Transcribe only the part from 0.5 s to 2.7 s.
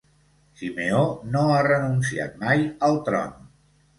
Simeó no ha renunciat mai